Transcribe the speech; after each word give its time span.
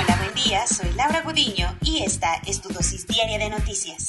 Hola, 0.00 0.14
buen 0.14 0.34
día, 0.34 0.64
soy 0.68 0.92
Laura 0.92 1.22
Gudiño 1.22 1.76
y 1.82 2.04
esta 2.04 2.40
es 2.46 2.60
tu 2.60 2.68
dosis 2.68 3.08
diaria 3.08 3.36
de 3.36 3.50
noticias. 3.50 4.06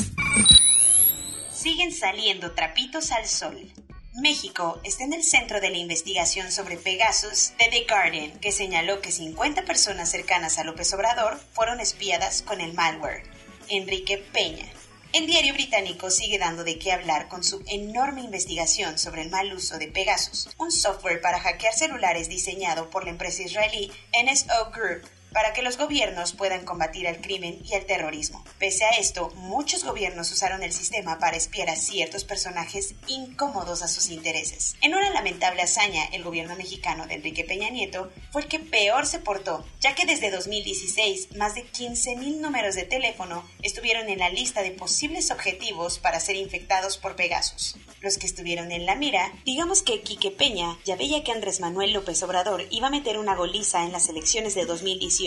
Siguen 1.52 1.91
saliendo 1.91 2.52
trapitos 2.52 3.12
al 3.12 3.25
sol. 3.25 3.73
México 4.13 4.79
está 4.84 5.05
en 5.05 5.13
el 5.13 5.23
centro 5.23 5.59
de 5.59 5.71
la 5.71 5.77
investigación 5.77 6.52
sobre 6.52 6.77
Pegasus 6.77 7.53
de 7.57 7.70
The 7.71 7.88
Guardian, 7.89 8.39
que 8.39 8.52
señaló 8.52 9.02
que 9.02 9.12
50 9.12 9.65
personas 9.65 10.12
cercanas 10.12 10.59
a 10.59 10.63
López 10.63 10.93
Obrador 10.93 11.39
fueron 11.53 11.79
espiadas 11.79 12.43
con 12.43 12.62
el 12.62 12.73
malware. 12.73 13.23
Enrique 13.67 14.20
Peña. 14.20 14.67
El 15.12 15.26
diario 15.26 15.55
británico 15.55 16.12
sigue 16.12 16.37
dando 16.37 16.63
de 16.63 16.77
qué 16.77 16.91
hablar 16.91 17.29
con 17.29 17.43
su 17.43 17.63
enorme 17.65 18.21
investigación 18.21 18.99
sobre 18.99 19.23
el 19.23 19.31
mal 19.31 19.51
uso 19.53 19.79
de 19.79 19.87
Pegasus, 19.87 20.49
un 20.59 20.71
software 20.71 21.20
para 21.20 21.40
hackear 21.40 21.73
celulares 21.73 22.29
diseñado 22.29 22.91
por 22.91 23.05
la 23.05 23.09
empresa 23.09 23.41
israelí 23.41 23.91
NSO 24.24 24.70
Group 24.70 25.09
para 25.34 25.54
que 25.54 25.62
los 25.62 25.77
gobiernos 25.77 26.34
puedan 26.34 26.66
combatir 26.66 27.05
el 27.05 27.22
crimen 27.22 27.60
y 27.63 27.74
el 27.74 27.85
terrorismo. 27.85 28.44
Pese 28.58 28.85
a 28.85 28.90
esto, 28.90 29.30
muchos 29.36 29.84
gobiernos 29.84 30.32
usaron 30.32 30.63
el 30.63 30.74
sistema 30.74 31.20
para 31.20 31.38
espiar 31.38 31.70
a 31.70 31.76
ciertos 31.76 32.24
personajes 32.24 32.96
incómodos 33.08 33.82
a 33.82 33.88
sus 33.88 34.10
intereses. 34.10 34.76
En 34.82 34.96
una 34.96 35.10
lamentable 35.12 35.62
hazaña, 35.62 36.05
el 36.12 36.24
gobierno 36.24 36.55
mexicano 36.55 37.05
de 37.08 37.16
Enrique 37.16 37.44
Peña 37.44 37.70
Nieto 37.70 38.12
fue 38.32 38.44
el 38.44 38.48
que 38.48 38.60
peor 38.60 39.05
se 39.05 39.20
portó, 39.20 39.66
ya 39.80 39.96
que 39.96 40.05
desde 40.05 40.32
2016 40.32 41.36
más 41.36 41.55
de 41.55 41.66
15.000 41.66 42.38
números 42.38 42.76
de 42.76 42.84
teléfono 42.84 43.48
estuvieron 43.62 44.10
en 44.10 44.20
la 44.20 44.30
lista 44.30 44.62
de 44.62 44.71
posibles 44.71 45.32
objetivos 45.32 45.99
para 45.99 46.20
ser 46.20 46.36
infectados 46.36 46.98
por 46.98 47.16
Pegasus. 47.16 47.76
Los 48.02 48.18
que 48.18 48.27
estuvieron 48.27 48.71
en 48.71 48.86
la 48.86 48.96
mira, 48.96 49.32
digamos 49.46 49.84
que 49.84 50.02
Quique 50.02 50.32
Peña 50.32 50.77
ya 50.86 50.96
veía 50.96 51.24
que 51.24 51.34
Andrés 51.34 51.60
Manuel 51.60 51.91
López 51.91 52.24
Obrador 52.24 52.66
iba 52.70 52.88
a 52.88 52.91
meter 52.91 53.18
una 53.18 53.36
goliza 53.36 53.84
en 53.84 53.91
las 53.91 54.08
elecciones 54.08 54.55
de 54.55 54.66
2018 54.66 55.18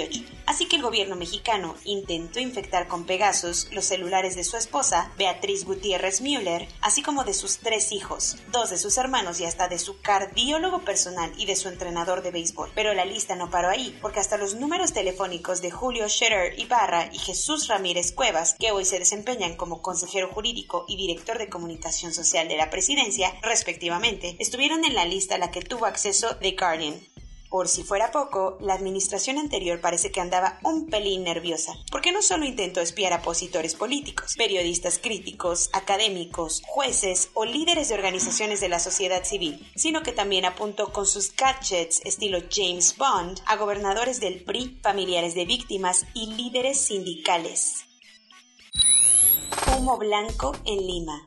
Así 0.47 0.67
que 0.67 0.77
el 0.77 0.83
gobierno 0.83 1.17
mexicano 1.17 1.75
intentó 1.85 2.41
infectar 2.41 2.89
con 2.89 3.05
Pegasus 3.05 3.69
los 3.73 3.85
celulares 3.85 4.37
de 4.37 4.45
su 4.45 4.57
esposa, 4.57 5.13
Beatriz 5.19 5.65
Gutiérrez 5.65 6.23
Müller, 6.23 6.67
así 6.81 7.03
como 7.03 7.25
de 7.25 7.35
sus 7.35 7.59
tres 7.59 7.93
hijos, 7.93 8.37
dos 8.51 8.71
de 8.71 8.79
sus 8.79 8.97
hermanos 8.97 9.41
y 9.41 9.45
hasta 9.45 9.69
de 9.69 9.79
su 9.79 10.01
cardiólogo 10.01 10.81
personal 10.81 11.33
y 11.37 11.45
de 11.45 11.57
su 11.57 11.69
entrenador 11.69 12.23
de 12.23 12.31
béisbol. 12.31 12.71
Pero 12.75 12.95
la 12.95 13.05
lista 13.05 13.37
no 13.37 13.51
paró 13.51 13.69
ahí, 13.69 13.97
porque 14.01 14.21
hasta 14.21 14.39
los 14.39 14.55
números 14.55 14.95
telefónicos 14.95 15.61
de 15.61 15.71
Julio 15.71 16.09
Scherer 16.09 16.59
Ibarra 16.59 17.11
y 17.13 17.19
Jesús 17.19 17.69
Ramírez 17.69 18.13
Cuevas, 18.13 18.57
que 18.59 18.73
hoy 18.73 18.87
se 18.87 18.99
desempeñan 18.99 19.57
como 19.57 19.83
consejero 19.83 20.29
jurídico 20.29 20.87
y 20.89 20.97
director 20.97 21.37
de 21.39 21.51
comunicación 21.51 22.15
social 22.15 22.49
de 22.49 22.57
la 22.57 22.71
presidencia, 22.71 23.35
respectivamente, 23.43 24.37
estuvieron 24.39 24.85
en 24.87 24.95
la 24.95 25.05
lista 25.05 25.35
a 25.35 25.39
la 25.39 25.51
que 25.51 25.61
tuvo 25.61 25.85
acceso 25.85 26.37
The 26.37 26.57
Guardian. 26.59 27.12
Por 27.53 27.69
si 27.69 27.83
fuera 27.83 28.11
poco, 28.11 28.57
la 28.61 28.73
administración 28.73 29.37
anterior 29.37 29.79
parece 29.83 30.11
que 30.11 30.23
andaba 30.23 30.59
un 30.65 30.87
pelín 30.87 31.25
nerviosa, 31.25 31.75
porque 31.91 32.11
no 32.11 32.23
solo 32.23 32.47
intentó 32.47 32.81
espiar 32.81 33.13
a 33.13 33.17
opositores 33.17 33.75
políticos, 33.75 34.37
periodistas 34.39 34.99
críticos, 34.99 35.69
académicos, 35.75 36.63
jueces 36.65 37.29
o 37.35 37.45
líderes 37.45 37.91
de 37.91 37.95
organizaciones 37.95 38.63
de 38.63 38.71
la 38.71 38.79
sociedad 38.79 39.23
civil, 39.25 39.71
sino 39.77 40.03
que 40.03 40.13
también 40.13 40.47
apuntó 40.47 40.95
con 40.95 41.05
sus 41.05 41.37
gadgets 41.37 42.01
estilo 42.07 42.39
James 42.51 42.97
Bond 42.97 43.43
a 43.45 43.57
gobernadores 43.57 44.19
del 44.19 44.43
PRI, 44.45 44.81
familiares 44.83 45.35
de 45.35 45.45
víctimas 45.45 46.07
y 46.15 46.33
líderes 46.35 46.81
sindicales. 46.81 47.85
Humo 49.77 49.99
blanco 49.99 50.57
en 50.65 50.87
Lima. 50.87 51.27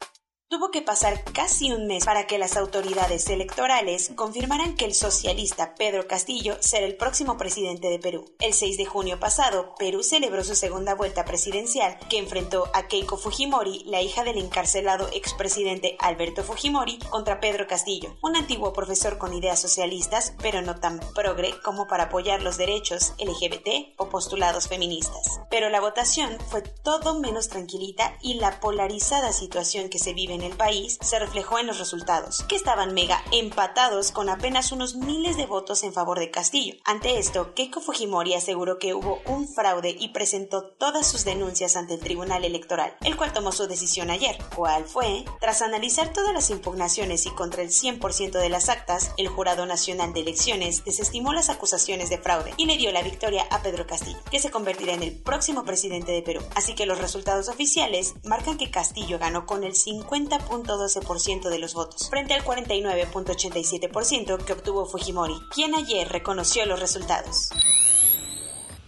Tuvo 0.55 0.71
que 0.71 0.81
pasar 0.81 1.21
casi 1.33 1.73
un 1.73 1.85
mes 1.85 2.05
para 2.05 2.27
que 2.27 2.38
las 2.38 2.55
autoridades 2.55 3.27
electorales 3.27 4.13
confirmaran 4.16 4.77
que 4.77 4.85
el 4.85 4.93
socialista 4.93 5.75
Pedro 5.75 6.07
Castillo 6.07 6.55
será 6.61 6.85
el 6.85 6.95
próximo 6.95 7.35
presidente 7.35 7.89
de 7.89 7.99
Perú. 7.99 8.23
El 8.39 8.53
6 8.53 8.77
de 8.77 8.85
junio 8.85 9.19
pasado, 9.19 9.75
Perú 9.77 10.01
celebró 10.01 10.45
su 10.45 10.55
segunda 10.55 10.95
vuelta 10.95 11.25
presidencial, 11.25 11.99
que 12.09 12.19
enfrentó 12.19 12.69
a 12.73 12.88
Keiko 12.88 13.17
Fujimori, 13.17 13.83
la 13.83 14.01
hija 14.01 14.23
del 14.23 14.38
encarcelado 14.38 15.09
expresidente 15.11 15.97
Alberto 15.99 16.41
Fujimori, 16.41 16.99
contra 17.09 17.41
Pedro 17.41 17.67
Castillo, 17.67 18.16
un 18.23 18.37
antiguo 18.37 18.72
profesor 18.72 19.17
con 19.17 19.33
ideas 19.33 19.59
socialistas, 19.59 20.35
pero 20.41 20.61
no 20.61 20.79
tan 20.79 21.01
progre 21.13 21.53
como 21.66 21.85
para 21.85 22.05
apoyar 22.05 22.41
los 22.41 22.55
derechos 22.55 23.13
LGBT 23.19 23.93
o 23.97 24.07
postulados 24.07 24.69
feministas. 24.69 25.41
Pero 25.49 25.69
la 25.69 25.81
votación 25.81 26.37
fue 26.49 26.61
todo 26.61 27.19
menos 27.19 27.49
tranquilita 27.49 28.17
y 28.22 28.35
la 28.35 28.61
polarizada 28.61 29.33
situación 29.33 29.89
que 29.89 29.99
se 29.99 30.13
vive 30.13 30.33
en 30.33 30.44
el 30.45 30.56
país 30.56 30.97
se 31.01 31.19
reflejó 31.19 31.59
en 31.59 31.67
los 31.67 31.79
resultados, 31.79 32.44
que 32.47 32.56
estaban 32.56 32.94
mega 32.94 33.22
empatados 33.31 34.11
con 34.11 34.29
apenas 34.29 34.72
unos 34.72 34.95
miles 34.95 35.38
de 35.38 35.45
votos 35.45 35.83
en 35.83 35.94
favor 35.94 36.19
de 36.19 36.31
Castillo. 36.31 36.75
Ante 36.85 37.17
esto, 37.17 37.53
Keiko 37.53 37.81
Fujimori 37.81 38.33
aseguró 38.33 38.79
que 38.79 38.94
hubo 38.94 39.19
un 39.25 39.47
fraude 39.47 39.95
y 39.97 40.09
presentó 40.09 40.63
todas 40.63 41.07
sus 41.07 41.25
denuncias 41.25 41.75
ante 41.75 41.95
el 41.95 42.00
Tribunal 42.00 42.45
Electoral, 42.45 42.95
el 43.01 43.17
cual 43.17 43.34
tomó 43.34 43.51
su 43.51 43.67
decisión 43.67 44.09
ayer. 44.09 44.38
¿Cuál 44.55 44.85
fue? 44.85 45.25
Tras 45.39 45.61
analizar 45.61 46.13
todas 46.13 46.34
las 46.34 46.50
impugnaciones 46.50 47.25
y 47.25 47.31
contra 47.31 47.61
el 47.61 47.69
100% 47.69 48.31
de 48.31 48.50
las 48.50 48.69
actas, 48.69 49.11
el 49.17 49.28
Jurado 49.28 49.66
Nacional 49.66 50.13
de 50.13 50.22
Elecciones 50.22 50.84
desestimó 50.85 51.34
las 51.34 51.50
acusaciones 51.50 52.09
de 52.09 52.17
fraude 52.17 52.53
y 52.57 52.66
le 52.66 52.78
dio 52.78 52.91
la 52.91 53.03
victoria 53.03 53.45
a 53.50 53.61
Pedro 53.61 53.88
Castillo, 53.88 54.19
que 54.31 54.39
se 54.39 54.51
convertirá 54.51 54.94
en 54.94 55.03
el 55.03 55.17
próximo 55.17 55.63
presidente 55.63 56.11
de 56.11 56.22
Perú. 56.22 56.41
Así 56.55 56.75
que 56.75 56.85
los 56.85 57.00
resultados 57.00 57.50
oficiales 57.50 58.16
marcan 58.23 58.57
que 58.57 58.72
Castillo 58.72 59.19
ganó 59.19 59.45
con 59.45 59.63
el 59.63 59.75
50 59.75 60.34
40.12% 60.40 61.50
de 61.50 61.59
los 61.59 61.73
votos, 61.73 62.09
frente 62.09 62.34
al 62.34 62.44
49.87% 62.44 64.44
que 64.44 64.53
obtuvo 64.53 64.85
Fujimori, 64.85 65.35
quien 65.53 65.75
ayer 65.75 66.07
reconoció 66.09 66.66
los 66.66 66.79
resultados. 66.79 67.50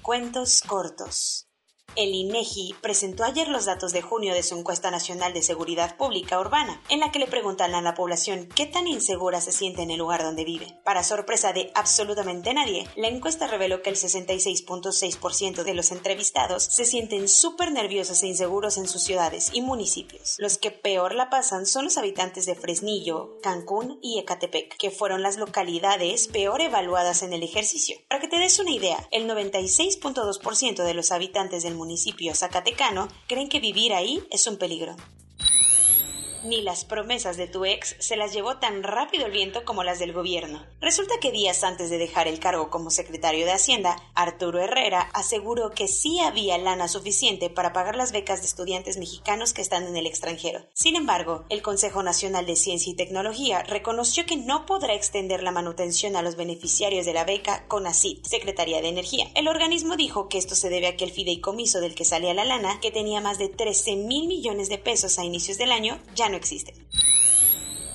Cuentos 0.01 0.61
cortos. 0.61 1.46
El 1.97 2.13
INEGI 2.13 2.75
presentó 2.79 3.23
ayer 3.23 3.47
los 3.47 3.65
datos 3.65 3.91
de 3.91 4.03
junio 4.03 4.35
de 4.35 4.43
su 4.43 4.55
encuesta 4.55 4.91
nacional 4.91 5.33
de 5.33 5.41
seguridad 5.41 5.97
pública 5.97 6.39
urbana, 6.39 6.79
en 6.89 6.99
la 6.99 7.11
que 7.11 7.17
le 7.17 7.25
preguntan 7.25 7.73
a 7.73 7.81
la 7.81 7.95
población 7.95 8.47
qué 8.53 8.67
tan 8.67 8.85
insegura 8.85 9.41
se 9.41 9.51
siente 9.51 9.81
en 9.81 9.89
el 9.89 9.97
lugar 9.97 10.21
donde 10.21 10.45
vive. 10.45 10.77
Para 10.83 11.03
sorpresa 11.03 11.53
de 11.53 11.71
absolutamente 11.73 12.53
nadie, 12.53 12.87
la 12.97 13.07
encuesta 13.07 13.47
reveló 13.47 13.81
que 13.81 13.89
el 13.89 13.95
66.6% 13.95 15.63
de 15.63 15.73
los 15.73 15.91
entrevistados 15.91 16.65
se 16.65 16.85
sienten 16.85 17.27
súper 17.27 17.71
nerviosos 17.71 18.21
e 18.21 18.27
inseguros 18.27 18.77
en 18.77 18.87
sus 18.87 19.01
ciudades 19.01 19.49
y 19.53 19.61
municipios. 19.61 20.35
Los 20.37 20.59
que 20.59 20.69
peor 20.69 21.15
la 21.15 21.31
pasan 21.31 21.65
son 21.65 21.85
los 21.85 21.97
habitantes 21.97 22.45
de 22.45 22.53
Fresnillo, 22.53 23.39
Cancún 23.41 23.97
y 24.03 24.19
Ecatepec, 24.19 24.77
que 24.77 24.91
fueron 24.91 25.23
las 25.23 25.37
localidades 25.37 26.27
peor 26.27 26.61
evaluadas 26.61 27.23
en 27.23 27.33
el 27.33 27.41
ejercicio. 27.41 27.97
Para 28.07 28.21
que 28.21 28.27
te 28.27 28.37
des 28.37 28.59
una 28.59 28.69
idea, 28.69 29.07
el 29.09 29.27
96.2% 29.27 30.83
de 30.83 30.93
los 30.93 31.11
habitantes 31.11 31.63
del 31.63 31.73
municipio 31.73 31.86
zacatecano 32.35 33.07
creen 33.27 33.49
que 33.49 33.59
vivir 33.59 33.93
ahí 33.93 34.23
es 34.31 34.47
un 34.47 34.57
peligro. 34.57 34.95
Ni 36.47 36.61
las 36.61 36.85
promesas 36.85 37.35
de 37.35 37.47
tu 37.47 37.65
ex 37.65 37.97
se 37.99 38.15
las 38.15 38.31
llevó 38.31 38.55
tan 38.55 38.81
rápido 38.81 39.25
el 39.25 39.33
viento 39.33 39.65
como 39.65 39.83
las 39.83 39.99
del 39.99 40.13
gobierno. 40.13 40.65
Resulta 40.79 41.15
que 41.19 41.33
días 41.33 41.61
antes 41.65 41.89
de 41.89 41.97
dejar 41.97 42.29
el 42.29 42.39
cargo 42.39 42.69
como 42.69 42.89
secretario 42.89 43.45
de 43.45 43.51
Hacienda, 43.51 43.97
Arturo 44.15 44.61
Herrera 44.61 45.09
aseguró 45.13 45.71
que 45.71 45.89
sí 45.89 46.21
había 46.21 46.57
lana 46.57 46.87
suficiente 46.87 47.49
para 47.49 47.73
pagar 47.73 47.97
las 47.97 48.13
becas 48.13 48.39
de 48.39 48.47
estudiantes 48.47 48.95
mexicanos 48.95 49.51
que 49.51 49.61
están 49.61 49.87
en 49.87 49.97
el 49.97 50.07
extranjero. 50.07 50.65
Sin 50.73 50.95
embargo, 50.95 51.43
el 51.49 51.61
Consejo 51.61 52.01
Nacional 52.01 52.45
de 52.45 52.55
Ciencia 52.55 52.93
y 52.93 52.95
Tecnología 52.95 53.63
reconoció 53.63 54.25
que 54.25 54.37
no 54.37 54.65
podrá 54.65 54.93
extender 54.93 55.43
la 55.43 55.51
manutención 55.51 56.15
a 56.15 56.21
los 56.21 56.37
beneficiarios 56.37 57.05
de 57.05 57.11
la 57.11 57.25
beca 57.25 57.67
CONACIT, 57.67 58.25
Secretaría 58.25 58.81
de 58.81 58.87
Energía. 58.87 59.27
El 59.35 59.49
organismo 59.49 59.97
dijo 59.97 60.29
que 60.29 60.37
esto 60.37 60.55
se 60.55 60.69
debe 60.69 60.87
a 60.87 60.95
que 60.95 61.03
el 61.03 61.11
fideicomiso 61.11 61.81
del 61.81 61.93
que 61.93 62.05
salía 62.05 62.33
la 62.33 62.45
lana, 62.45 62.79
que 62.79 62.91
tenía 62.91 63.19
más 63.19 63.37
de 63.37 63.49
13 63.49 63.97
mil 63.97 64.29
millones 64.29 64.69
de 64.69 64.77
pesos 64.77 65.19
a 65.19 65.25
inicios 65.25 65.57
del 65.57 65.73
año, 65.73 65.99
ya 66.15 66.29
no 66.29 66.36
existen. 66.37 66.73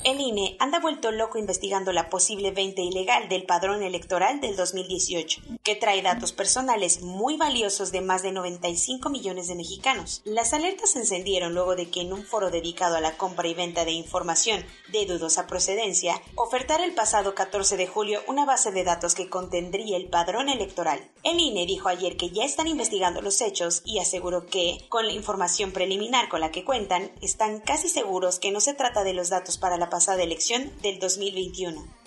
El 0.04 0.20
INE 0.20 0.56
anda 0.58 0.81
vuelto 0.81 1.12
loco 1.12 1.38
investigando 1.38 1.93
la 1.93 2.10
posible 2.10 2.50
venta 2.50 2.81
ilegal 2.81 3.28
del 3.28 3.44
padrón 3.44 3.84
electoral 3.84 4.40
del 4.40 4.56
2018, 4.56 5.43
que 5.62 5.76
trae 5.76 6.02
datos 6.02 6.32
personales 6.32 7.02
muy 7.02 7.37
valiosos 7.37 7.93
de 7.93 8.00
más 8.00 8.22
de 8.22 8.32
95 8.32 9.10
millones 9.10 9.46
de 9.46 9.54
mexicanos. 9.54 10.20
Las 10.25 10.54
alertas 10.54 10.90
se 10.90 10.99
encendieron 10.99 11.54
luego 11.54 11.76
de 11.76 11.88
que 11.88 12.00
en 12.00 12.12
un 12.12 12.25
foro 12.25 12.50
dedicado 12.50 12.96
a 12.96 13.00
la 13.00 13.16
compra 13.16 13.46
y 13.46 13.54
venta 13.54 13.84
de 13.84 13.93
información 13.93 14.64
de 14.90 15.06
dudosa 15.06 15.46
procedencia, 15.46 16.20
ofertara 16.34 16.84
el 16.84 16.94
pasado 16.94 17.37
14 17.37 17.76
de 17.76 17.87
julio 17.87 18.22
una 18.26 18.44
base 18.44 18.72
de 18.72 18.82
datos 18.82 19.14
que 19.14 19.31
contendría 19.31 19.96
el 19.96 20.08
padrón 20.08 20.48
electoral. 20.48 21.12
El 21.22 21.38
INE 21.38 21.64
dijo 21.64 21.88
ayer 21.88 22.16
que 22.16 22.31
ya 22.31 22.44
están 22.44 22.66
investigando 22.66 23.22
los 23.22 23.40
hechos 23.40 23.82
y 23.84 24.00
aseguró 24.00 24.46
que, 24.46 24.84
con 24.88 25.06
la 25.06 25.12
información 25.12 25.70
preliminar 25.70 26.28
con 26.28 26.40
la 26.40 26.50
que 26.50 26.64
cuentan, 26.64 27.12
están 27.20 27.60
casi 27.60 27.88
seguros 27.88 28.40
que 28.40 28.50
no 28.50 28.60
se 28.60 28.75
trata 28.75 29.05
de 29.05 29.14
los 29.14 29.28
datos 29.28 29.58
para 29.58 29.76
la 29.76 29.91
pasada 29.92 30.22
elección 30.22 30.72
del 30.80 30.98
2021. 30.98 32.01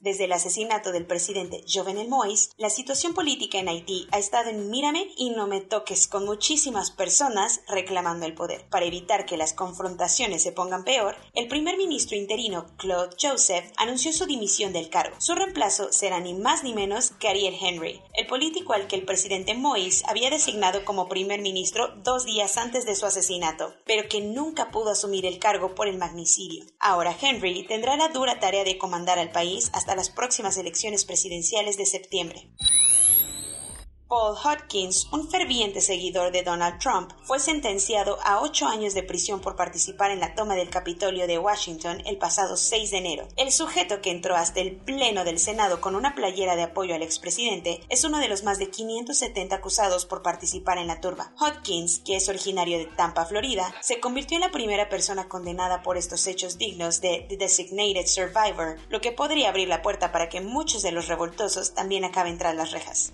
Desde 0.00 0.24
el 0.24 0.32
asesinato 0.32 0.92
del 0.92 1.04
presidente 1.04 1.62
Jovenel 1.70 2.08
Moïse, 2.08 2.52
la 2.56 2.70
situación 2.70 3.12
política 3.12 3.58
en 3.58 3.68
Haití 3.68 4.08
ha 4.12 4.18
estado 4.18 4.48
en 4.48 4.70
mírame 4.70 5.08
y 5.18 5.28
no 5.28 5.46
me 5.46 5.60
toques 5.60 6.08
con 6.08 6.24
muchísimas 6.24 6.90
personas 6.90 7.60
reclamando 7.68 8.24
el 8.24 8.32
poder. 8.32 8.66
Para 8.70 8.86
evitar 8.86 9.26
que 9.26 9.36
las 9.36 9.52
confrontaciones 9.52 10.42
se 10.42 10.52
pongan 10.52 10.84
peor, 10.84 11.16
el 11.34 11.48
primer 11.48 11.76
ministro 11.76 12.16
interino 12.16 12.64
Claude 12.78 13.14
Joseph 13.20 13.70
anunció 13.76 14.10
su 14.14 14.24
dimisión 14.24 14.72
del 14.72 14.88
cargo. 14.88 15.16
Su 15.18 15.34
reemplazo 15.34 15.92
será 15.92 16.18
ni 16.18 16.32
más 16.32 16.64
ni 16.64 16.72
menos 16.72 17.10
que 17.10 17.28
Ariel 17.28 17.58
Henry, 17.60 18.00
el 18.14 18.26
político 18.26 18.72
al 18.72 18.86
que 18.86 18.96
el 18.96 19.04
presidente 19.04 19.54
Moïse 19.54 20.02
había 20.06 20.30
designado 20.30 20.82
como 20.86 21.10
primer 21.10 21.42
ministro 21.42 21.88
dos 22.02 22.24
días 22.24 22.56
antes 22.56 22.86
de 22.86 22.96
su 22.96 23.04
asesinato, 23.04 23.74
pero 23.84 24.08
que 24.08 24.22
nunca 24.22 24.70
pudo 24.70 24.92
asumir 24.92 25.26
el 25.26 25.38
cargo 25.38 25.74
por 25.74 25.88
el 25.88 25.98
magnicidio. 25.98 26.64
Ahora 26.78 27.14
Henry 27.20 27.66
tendrá 27.66 27.98
la 27.98 28.08
dura 28.08 28.40
tarea 28.40 28.64
de 28.64 28.78
comandar 28.78 29.18
al 29.18 29.30
país 29.30 29.68
hasta 29.74 29.89
las 29.94 30.10
próximas 30.10 30.56
elecciones 30.56 31.04
presidenciales 31.04 31.76
de 31.76 31.86
septiembre. 31.86 32.48
Paul 34.10 34.36
Hodgkins, 34.36 35.06
un 35.12 35.30
ferviente 35.30 35.80
seguidor 35.80 36.32
de 36.32 36.42
Donald 36.42 36.80
Trump, 36.80 37.12
fue 37.22 37.38
sentenciado 37.38 38.18
a 38.24 38.40
ocho 38.40 38.66
años 38.66 38.92
de 38.92 39.04
prisión 39.04 39.40
por 39.40 39.54
participar 39.54 40.10
en 40.10 40.18
la 40.18 40.34
toma 40.34 40.56
del 40.56 40.68
Capitolio 40.68 41.28
de 41.28 41.38
Washington 41.38 42.02
el 42.04 42.18
pasado 42.18 42.56
6 42.56 42.90
de 42.90 42.98
enero. 42.98 43.28
El 43.36 43.52
sujeto 43.52 44.00
que 44.00 44.10
entró 44.10 44.34
hasta 44.34 44.58
el 44.58 44.74
pleno 44.74 45.22
del 45.22 45.38
Senado 45.38 45.80
con 45.80 45.94
una 45.94 46.16
playera 46.16 46.56
de 46.56 46.64
apoyo 46.64 46.96
al 46.96 47.04
expresidente 47.04 47.82
es 47.88 48.02
uno 48.02 48.18
de 48.18 48.26
los 48.26 48.42
más 48.42 48.58
de 48.58 48.68
570 48.68 49.54
acusados 49.54 50.06
por 50.06 50.22
participar 50.22 50.78
en 50.78 50.88
la 50.88 51.00
turba. 51.00 51.32
Hodgkins, 51.38 52.00
que 52.00 52.16
es 52.16 52.28
originario 52.28 52.78
de 52.78 52.86
Tampa, 52.86 53.26
Florida, 53.26 53.72
se 53.80 54.00
convirtió 54.00 54.38
en 54.38 54.42
la 54.42 54.50
primera 54.50 54.88
persona 54.88 55.28
condenada 55.28 55.84
por 55.84 55.96
estos 55.96 56.26
hechos 56.26 56.58
dignos 56.58 57.00
de 57.00 57.26
The 57.28 57.36
Designated 57.36 58.06
Survivor, 58.06 58.76
lo 58.88 59.00
que 59.00 59.12
podría 59.12 59.50
abrir 59.50 59.68
la 59.68 59.82
puerta 59.82 60.10
para 60.10 60.28
que 60.28 60.40
muchos 60.40 60.82
de 60.82 60.90
los 60.90 61.06
revoltosos 61.06 61.74
también 61.74 62.04
acaben 62.04 62.38
tras 62.38 62.56
las 62.56 62.72
rejas. 62.72 63.12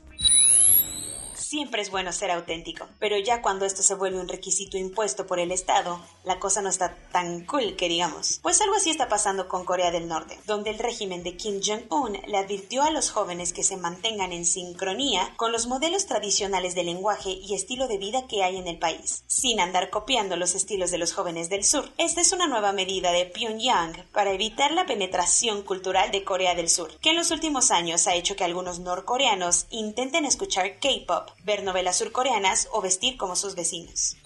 Siempre 1.57 1.81
es 1.81 1.91
bueno 1.91 2.13
ser 2.13 2.31
auténtico, 2.31 2.87
pero 2.99 3.17
ya 3.17 3.41
cuando 3.41 3.65
esto 3.65 3.83
se 3.83 3.95
vuelve 3.95 4.21
un 4.21 4.29
requisito 4.29 4.77
impuesto 4.77 5.27
por 5.27 5.39
el 5.39 5.51
Estado, 5.51 5.99
la 6.23 6.39
cosa 6.39 6.61
no 6.61 6.69
está 6.69 6.95
tan 7.11 7.47
cool 7.47 7.77
que 7.77 7.89
digamos. 7.89 8.41
Pues 8.43 8.61
algo 8.61 8.75
así 8.75 8.91
está 8.91 9.09
pasando 9.09 9.49
con 9.49 9.65
Corea 9.65 9.91
del 9.91 10.07
Norte, 10.07 10.39
donde 10.45 10.69
el 10.69 10.79
régimen 10.79 11.23
de 11.23 11.39
Kim 11.39 11.63
Jong-un 11.65 12.21
le 12.27 12.37
advirtió 12.37 12.83
a 12.83 12.91
los 12.91 13.11
jóvenes 13.11 13.55
que 13.55 13.63
se 13.63 13.79
mantengan 13.79 14.35
en 14.35 14.45
sincronía 14.45 15.33
con 15.37 15.51
los 15.51 15.67
modelos 15.67 16.05
tradicionales 16.05 16.75
de 16.75 16.85
lenguaje 16.85 17.31
y 17.31 17.55
estilo 17.55 17.89
de 17.89 17.97
vida 17.97 18.27
que 18.29 18.45
hay 18.45 18.59
en 18.59 18.69
el 18.69 18.79
país, 18.79 19.25
sin 19.27 19.59
andar 19.59 19.89
copiando 19.89 20.37
los 20.37 20.55
estilos 20.55 20.91
de 20.91 20.99
los 20.99 21.15
jóvenes 21.15 21.49
del 21.49 21.65
sur. 21.65 21.91
Esta 21.97 22.21
es 22.21 22.35
una 22.35 22.49
nueva 22.49 22.73
medida 22.73 23.13
de 23.13 23.25
Pyongyang 23.25 24.05
para 24.13 24.33
evitar 24.33 24.73
la 24.73 24.85
penetración 24.85 25.63
cultural 25.63 26.11
de 26.11 26.23
Corea 26.23 26.55
del 26.55 26.69
Sur, 26.69 26.99
que 26.99 27.11
en 27.11 27.17
los 27.17 27.31
últimos 27.31 27.71
años 27.71 28.07
ha 28.07 28.15
hecho 28.15 28.37
que 28.37 28.45
algunos 28.45 28.81
norcoreanos 28.81 29.65
intenten 29.71 30.27
escuchar 30.27 30.79
K-pop 30.81 31.31
ver 31.47 31.63
novelas 31.63 31.97
surcoreanas 31.97 32.69
o 32.73 32.83
vestir 32.83 33.17
como 33.17 33.37
sus 33.37 33.55
vecinos. 33.55 34.19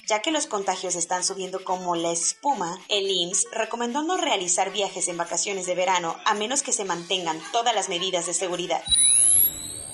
Ya 0.07 0.21
que 0.21 0.31
los 0.31 0.47
contagios 0.47 0.97
están 0.97 1.25
subiendo 1.25 1.65
como 1.65 1.97
la 1.97 2.11
espuma, 2.11 2.79
el 2.91 3.11
IMSS 3.11 3.47
recomendó 3.53 4.03
no 4.03 4.19
realizar 4.19 4.71
viajes 4.71 5.09
en 5.09 5.17
vacaciones 5.17 5.65
de 5.65 5.75
verano 5.75 6.17
a 6.27 6.35
menos 6.35 6.63
que 6.63 6.75
se 6.75 6.85
mantengan 6.85 7.41
todas 7.53 7.75
las 7.75 7.89
medidas 7.89 8.27
de 8.27 8.35
seguridad. 8.35 8.83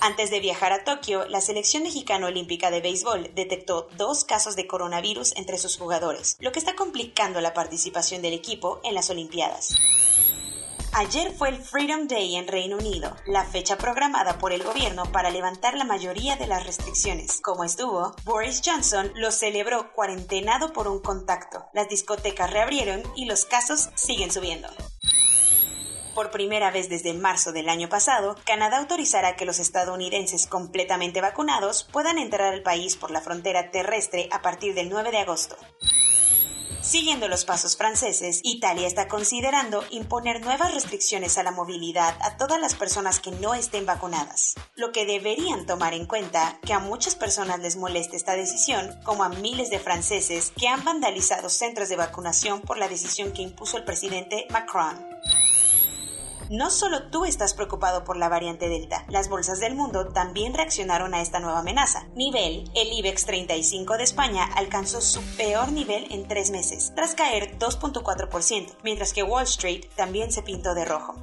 Antes 0.00 0.30
de 0.30 0.40
viajar 0.40 0.72
a 0.72 0.82
Tokio, 0.82 1.28
la 1.28 1.40
selección 1.40 1.84
mexicana 1.84 2.26
olímpica 2.26 2.70
de 2.72 2.80
béisbol 2.80 3.30
detectó 3.34 3.88
dos 3.96 4.24
casos 4.24 4.56
de 4.56 4.66
coronavirus 4.66 5.36
entre 5.36 5.58
sus 5.58 5.76
jugadores, 5.76 6.36
lo 6.40 6.50
que 6.50 6.58
está 6.58 6.74
complicando 6.74 7.40
la 7.40 7.54
participación 7.54 8.20
del 8.20 8.32
equipo 8.32 8.80
en 8.82 8.94
las 8.94 9.10
Olimpiadas. 9.10 9.76
Ayer 10.92 11.32
fue 11.32 11.50
el 11.50 11.62
Freedom 11.62 12.08
Day 12.08 12.34
en 12.34 12.48
Reino 12.48 12.76
Unido, 12.76 13.16
la 13.24 13.44
fecha 13.44 13.78
programada 13.78 14.38
por 14.38 14.52
el 14.52 14.64
gobierno 14.64 15.04
para 15.12 15.30
levantar 15.30 15.74
la 15.76 15.84
mayoría 15.84 16.34
de 16.34 16.48
las 16.48 16.66
restricciones. 16.66 17.40
Como 17.40 17.62
estuvo, 17.62 18.14
Boris 18.24 18.60
Johnson 18.64 19.12
lo 19.14 19.30
celebró 19.30 19.92
cuarentenado 19.92 20.72
por 20.72 20.88
un 20.88 21.00
contacto. 21.00 21.64
Las 21.72 21.88
discotecas 21.88 22.50
reabrieron 22.50 23.02
y 23.14 23.26
los 23.26 23.44
casos 23.44 23.88
siguen 23.94 24.32
subiendo. 24.32 24.68
Por 26.14 26.32
primera 26.32 26.72
vez 26.72 26.88
desde 26.88 27.14
marzo 27.14 27.52
del 27.52 27.68
año 27.68 27.88
pasado, 27.88 28.34
Canadá 28.44 28.78
autorizará 28.78 29.36
que 29.36 29.46
los 29.46 29.60
estadounidenses 29.60 30.48
completamente 30.48 31.20
vacunados 31.20 31.84
puedan 31.92 32.18
entrar 32.18 32.52
al 32.52 32.62
país 32.62 32.96
por 32.96 33.12
la 33.12 33.20
frontera 33.20 33.70
terrestre 33.70 34.28
a 34.32 34.42
partir 34.42 34.74
del 34.74 34.90
9 34.90 35.12
de 35.12 35.18
agosto. 35.18 35.56
Siguiendo 36.82 37.28
los 37.28 37.44
pasos 37.44 37.76
franceses, 37.76 38.40
Italia 38.42 38.86
está 38.86 39.06
considerando 39.08 39.84
imponer 39.90 40.40
nuevas 40.40 40.74
restricciones 40.74 41.36
a 41.38 41.42
la 41.42 41.50
movilidad 41.50 42.16
a 42.22 42.36
todas 42.36 42.60
las 42.60 42.74
personas 42.74 43.20
que 43.20 43.30
no 43.32 43.54
estén 43.54 43.86
vacunadas, 43.86 44.54
lo 44.76 44.90
que 44.92 45.04
deberían 45.04 45.66
tomar 45.66 45.94
en 45.94 46.06
cuenta 46.06 46.58
que 46.64 46.72
a 46.72 46.78
muchas 46.78 47.14
personas 47.14 47.60
les 47.60 47.76
molesta 47.76 48.16
esta 48.16 48.34
decisión, 48.34 48.98
como 49.04 49.24
a 49.24 49.28
miles 49.28 49.70
de 49.70 49.78
franceses 49.78 50.52
que 50.56 50.68
han 50.68 50.84
vandalizado 50.84 51.48
centros 51.48 51.88
de 51.88 51.96
vacunación 51.96 52.60
por 52.62 52.78
la 52.78 52.88
decisión 52.88 53.32
que 53.32 53.42
impuso 53.42 53.76
el 53.76 53.84
presidente 53.84 54.46
Macron. 54.50 55.09
No 56.50 56.68
solo 56.68 57.04
tú 57.12 57.26
estás 57.26 57.54
preocupado 57.54 58.02
por 58.02 58.16
la 58.16 58.28
variante 58.28 58.68
Delta, 58.68 59.04
las 59.08 59.28
bolsas 59.28 59.60
del 59.60 59.76
mundo 59.76 60.08
también 60.08 60.52
reaccionaron 60.52 61.14
a 61.14 61.22
esta 61.22 61.38
nueva 61.38 61.60
amenaza. 61.60 62.08
Nivel, 62.16 62.68
el 62.74 62.92
IBEX 62.92 63.24
35 63.24 63.96
de 63.96 64.02
España 64.02 64.50
alcanzó 64.56 65.00
su 65.00 65.22
peor 65.36 65.70
nivel 65.70 66.08
en 66.10 66.26
tres 66.26 66.50
meses, 66.50 66.90
tras 66.96 67.14
caer 67.14 67.56
2.4%, 67.60 68.78
mientras 68.82 69.12
que 69.12 69.22
Wall 69.22 69.44
Street 69.44 69.84
también 69.94 70.32
se 70.32 70.42
pintó 70.42 70.74
de 70.74 70.84
rojo. 70.84 71.14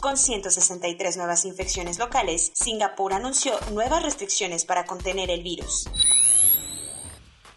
Con 0.00 0.16
163 0.16 1.18
nuevas 1.18 1.44
infecciones 1.44 1.98
locales, 1.98 2.52
Singapur 2.54 3.12
anunció 3.12 3.52
nuevas 3.72 4.02
restricciones 4.02 4.64
para 4.64 4.86
contener 4.86 5.30
el 5.30 5.42
virus. 5.42 5.90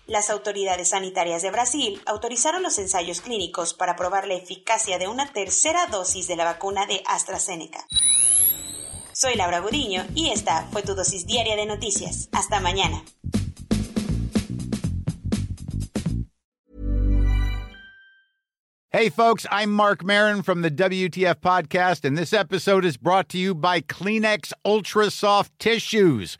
Las 0.09 0.31
autoridades 0.31 0.89
sanitarias 0.89 1.43
de 1.43 1.51
Brasil 1.51 2.01
autorizaron 2.07 2.63
los 2.63 2.79
ensayos 2.79 3.21
clínicos 3.21 3.75
para 3.75 3.95
probar 3.95 4.25
la 4.25 4.33
eficacia 4.33 4.97
de 4.97 5.07
una 5.07 5.31
tercera 5.31 5.85
dosis 5.85 6.27
de 6.27 6.35
la 6.35 6.45
vacuna 6.45 6.87
de 6.87 7.03
AstraZeneca. 7.05 7.85
Soy 9.13 9.35
Laura 9.35 9.59
Gudiño 9.59 10.07
y 10.15 10.31
esta 10.31 10.67
fue 10.71 10.81
tu 10.81 10.95
dosis 10.95 11.27
diaria 11.27 11.55
de 11.55 11.67
noticias. 11.67 12.27
Hasta 12.31 12.59
mañana. 12.59 13.03
Hey, 18.91 19.11
folks, 19.11 19.45
I'm 19.51 19.71
Mark 19.71 20.03
Marin 20.03 20.41
from 20.41 20.63
the 20.63 20.71
WTF 20.71 21.35
Podcast, 21.35 22.03
and 22.03 22.17
this 22.17 22.33
episode 22.33 22.83
is 22.83 22.97
brought 22.97 23.29
to 23.29 23.37
you 23.37 23.53
by 23.53 23.81
Kleenex 23.81 24.53
Ultra 24.65 25.11
Soft 25.11 25.51
Tissues 25.59 26.39